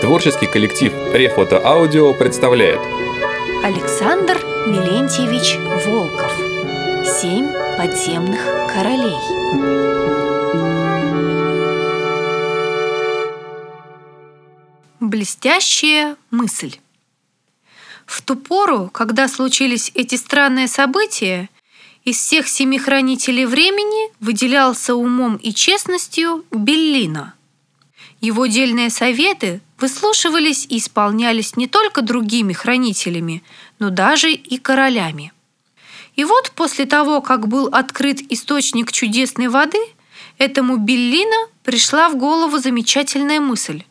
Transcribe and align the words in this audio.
Творческий 0.00 0.46
коллектив 0.46 0.94
Рефото 1.12 1.60
Аудио 1.62 2.14
представляет. 2.14 2.80
Александр 3.62 4.38
Милентьевич 4.66 5.58
Волков. 5.84 6.32
Семь 7.20 7.46
подземных 7.76 8.40
королей 8.72 9.14
Блестящая 15.00 16.16
мысль. 16.30 16.76
В 18.06 18.22
ту 18.22 18.36
пору, 18.36 18.88
когда 18.88 19.28
случились 19.28 19.92
эти 19.94 20.14
странные 20.14 20.66
события, 20.66 21.50
из 22.06 22.16
всех 22.16 22.48
семи 22.48 22.78
хранителей 22.78 23.44
времени 23.44 24.10
выделялся 24.18 24.94
умом 24.94 25.36
и 25.36 25.52
честностью 25.52 26.46
Беллина– 26.50 27.34
его 28.20 28.46
дельные 28.46 28.90
советы 28.90 29.60
выслушивались 29.78 30.66
и 30.68 30.78
исполнялись 30.78 31.56
не 31.56 31.66
только 31.66 32.02
другими 32.02 32.52
хранителями, 32.52 33.42
но 33.78 33.90
даже 33.90 34.32
и 34.32 34.58
королями. 34.58 35.32
И 36.14 36.24
вот 36.24 36.52
после 36.52 36.86
того, 36.86 37.20
как 37.20 37.46
был 37.46 37.66
открыт 37.66 38.20
источник 38.32 38.90
чудесной 38.90 39.48
воды, 39.48 39.78
этому 40.38 40.78
Беллина 40.78 41.48
пришла 41.62 42.08
в 42.08 42.16
голову 42.16 42.58
замечательная 42.58 43.40
мысль. 43.40 43.82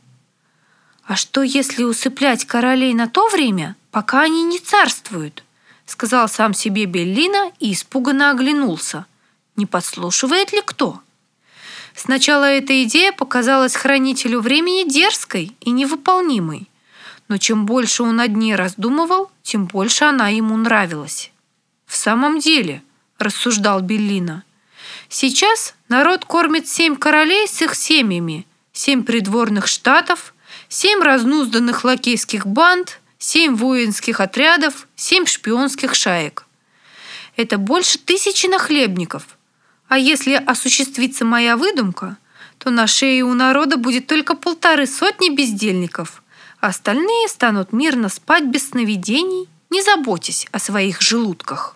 «А 1.06 1.16
что, 1.16 1.44
если 1.44 1.84
усыплять 1.84 2.46
королей 2.46 2.94
на 2.96 3.08
то 3.08 3.30
время, 3.30 3.76
пока 3.92 4.22
они 4.22 4.44
не 4.44 4.60
царствуют?» 4.60 5.44
сказал 5.86 6.28
сам 6.28 6.54
себе 6.54 6.86
Беллина 6.86 7.52
и 7.60 7.74
испуганно 7.74 8.32
оглянулся. 8.32 9.06
Не 9.56 9.66
подслушивает 9.66 10.52
ли 10.52 10.62
кто? 10.66 11.02
Сначала 12.06 12.46
эта 12.46 12.84
идея 12.84 13.12
показалась 13.14 13.76
хранителю 13.76 14.40
времени 14.40 14.88
дерзкой 14.88 15.56
и 15.60 15.72
невыполнимой, 15.72 16.70
но 17.28 17.38
чем 17.38 17.66
больше 17.66 18.04
он 18.04 18.18
над 18.18 18.36
ней 18.36 18.54
раздумывал, 18.54 19.32
тем 19.42 19.66
больше 19.66 20.06
она 20.06 20.30
ему 20.30 20.56
нравилась. 20.56 21.32
«В 21.88 21.96
самом 21.96 22.38
деле»,– 22.38 22.84
рассуждал 23.18 23.82
Беллина,– 23.82 24.44
«сейчас 25.10 25.74
народ 25.90 26.26
кормит 26.26 26.68
семь 26.68 26.96
королей 26.96 27.48
с 27.48 27.64
их 27.64 27.74
семьями, 27.74 28.46
семь 28.72 29.02
придворных 29.04 29.66
штатов, 29.66 30.36
семь 30.70 31.02
разнузданных 31.02 31.84
лакейских 31.84 32.46
банд, 32.46 33.02
семь 33.18 33.56
воинских 33.56 34.20
отрядов, 34.20 34.88
семь 34.96 35.26
шпионских 35.26 35.96
шаек. 35.96 36.46
Это 37.36 37.58
больше 37.58 37.98
тысячи 37.98 38.46
нахлебников– 38.46 39.26
а 39.88 39.98
если 39.98 40.34
осуществится 40.34 41.26
моя 41.26 41.58
выдумка, 41.58 42.18
то 42.58 42.70
на 42.70 42.88
шее 42.88 43.24
у 43.24 43.34
народа 43.34 43.78
будет 43.78 44.08
только 44.08 44.36
полторы 44.36 44.88
сотни 44.88 45.30
бездельников, 45.30 46.24
а 46.60 46.68
остальные 46.68 47.28
станут 47.28 47.74
мирно 47.74 48.10
спать 48.10 48.46
без 48.46 48.70
сновидений, 48.70 49.48
не 49.70 49.82
заботясь 49.82 50.48
о 50.52 50.60
своих 50.60 51.02
желудках. 51.02 51.76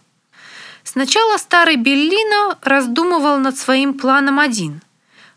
Сначала 0.83 1.37
старый 1.37 1.75
Беллино 1.75 2.57
раздумывал 2.61 3.37
над 3.37 3.57
своим 3.57 3.93
планом 3.93 4.39
один, 4.39 4.81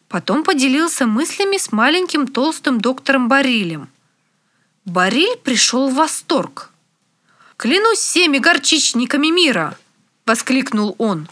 потом 0.08 0.44
поделился 0.44 1.06
мыслями 1.06 1.58
с 1.58 1.72
маленьким 1.72 2.26
толстым 2.26 2.80
доктором 2.80 3.28
Барилем. 3.28 3.88
Бариль 4.84 5.36
пришел 5.38 5.88
в 5.88 5.94
восторг. 5.94 6.70
«Клянусь 7.56 7.98
всеми 7.98 8.38
горчичниками 8.38 9.28
мира!»— 9.28 9.76
воскликнул 10.26 10.94
он. 10.98 11.28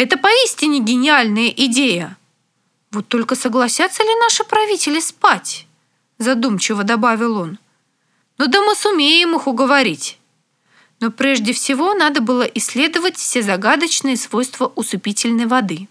Это 0.00 0.16
поистине 0.16 0.80
гениальная 0.80 1.48
идея. 1.48 2.16
Вот 2.90 3.06
только 3.08 3.34
согласятся 3.34 4.02
ли 4.02 4.08
наши 4.14 4.44
правители 4.44 4.98
спать? 4.98 5.66
Задумчиво 6.16 6.84
добавил 6.84 7.36
он. 7.36 7.58
Ну 8.38 8.46
да 8.46 8.62
мы 8.62 8.74
сумеем 8.74 9.36
их 9.36 9.46
уговорить. 9.46 10.18
Но 11.00 11.10
прежде 11.10 11.52
всего 11.52 11.92
надо 11.92 12.22
было 12.22 12.44
исследовать 12.44 13.18
все 13.18 13.42
загадочные 13.42 14.16
свойства 14.16 14.72
усыпительной 14.74 15.44
воды. 15.44 15.86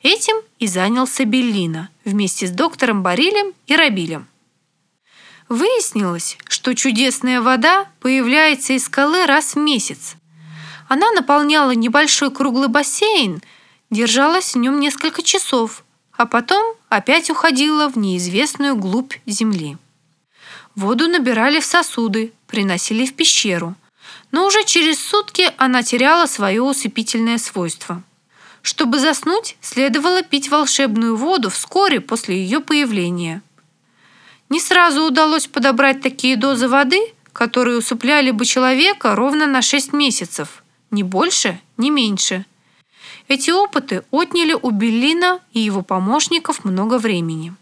Этим 0.00 0.36
и 0.60 0.68
занялся 0.68 1.24
Беллина 1.24 1.90
вместе 2.04 2.46
с 2.46 2.52
доктором 2.52 3.02
Барилем 3.02 3.52
и 3.66 3.74
Рабилем. 3.74 4.28
Выяснилось, 5.48 6.38
что 6.46 6.72
чудесная 6.76 7.40
вода 7.40 7.88
появляется 7.98 8.74
из 8.74 8.84
скалы 8.84 9.26
раз 9.26 9.56
в 9.56 9.58
месяц, 9.58 10.14
она 10.90 11.12
наполняла 11.12 11.70
небольшой 11.70 12.32
круглый 12.32 12.66
бассейн, 12.66 13.40
держалась 13.90 14.54
в 14.54 14.58
нем 14.58 14.80
несколько 14.80 15.22
часов, 15.22 15.84
а 16.16 16.26
потом 16.26 16.74
опять 16.88 17.30
уходила 17.30 17.88
в 17.88 17.96
неизвестную 17.96 18.74
глубь 18.74 19.14
земли. 19.24 19.78
Воду 20.74 21.06
набирали 21.06 21.60
в 21.60 21.64
сосуды, 21.64 22.32
приносили 22.48 23.06
в 23.06 23.14
пещеру, 23.14 23.76
но 24.32 24.44
уже 24.44 24.64
через 24.64 24.98
сутки 24.98 25.52
она 25.58 25.84
теряла 25.84 26.26
свое 26.26 26.60
усыпительное 26.60 27.38
свойство. 27.38 28.02
Чтобы 28.60 28.98
заснуть, 28.98 29.56
следовало 29.60 30.22
пить 30.24 30.48
волшебную 30.48 31.14
воду 31.14 31.50
вскоре 31.50 32.00
после 32.00 32.42
ее 32.42 32.58
появления. 32.58 33.42
Не 34.48 34.58
сразу 34.58 35.04
удалось 35.04 35.46
подобрать 35.46 36.02
такие 36.02 36.36
дозы 36.36 36.66
воды, 36.66 36.98
которые 37.32 37.78
усыпляли 37.78 38.32
бы 38.32 38.44
человека 38.44 39.14
ровно 39.14 39.46
на 39.46 39.62
6 39.62 39.92
месяцев– 39.92 40.48
ни 40.90 41.02
больше, 41.02 41.60
ни 41.76 41.90
меньше. 41.90 42.44
Эти 43.28 43.50
опыты 43.50 44.04
отняли 44.10 44.54
у 44.60 44.70
Беллина 44.70 45.40
и 45.52 45.60
его 45.60 45.82
помощников 45.82 46.64
много 46.64 46.98
времени. 46.98 47.54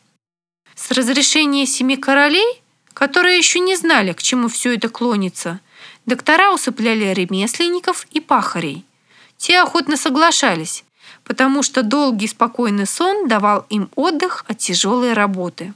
С 0.75 0.91
разрешения 0.91 1.67
семи 1.67 1.97
королей, 1.97 2.63
которые 2.95 3.37
еще 3.37 3.61
не 3.61 3.77
знали, 3.77 4.13
к 4.13 4.23
чему 4.23 4.49
все 4.49 4.75
это 4.75 4.89
клонится, 4.89 5.61
доктора 6.07 6.53
усыпляли 6.53 7.13
ремесленников 7.13 8.07
и 8.13 8.21
пахарей. 8.21 8.85
Те 9.37 9.61
охотно 9.61 9.97
соглашались, 9.97 10.85
потому 11.25 11.63
что 11.63 11.83
долгий 11.83 12.29
спокойный 12.29 12.87
сон 12.87 13.29
давал 13.29 13.67
им 13.69 13.91
отдых 13.95 14.45
от 14.49 14.59
тяжелой 14.59 15.13
работы. 15.13 15.75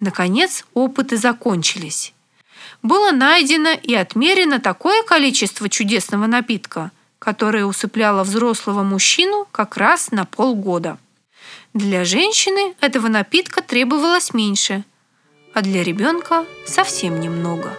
Наконец, 0.00 0.64
опыты 0.74 1.16
закончились 1.16 2.12
было 2.82 3.12
найдено 3.12 3.70
и 3.70 3.94
отмерено 3.94 4.60
такое 4.60 5.02
количество 5.04 5.68
чудесного 5.68 6.26
напитка, 6.26 6.90
которое 7.18 7.64
усыпляло 7.64 8.24
взрослого 8.24 8.82
мужчину 8.82 9.46
как 9.52 9.76
раз 9.76 10.10
на 10.10 10.24
полгода. 10.24 10.98
Для 11.74 12.04
женщины 12.04 12.74
этого 12.80 13.08
напитка 13.08 13.62
требовалось 13.62 14.34
меньше, 14.34 14.84
а 15.54 15.62
для 15.62 15.82
ребенка 15.82 16.44
совсем 16.66 17.20
немного. 17.20 17.76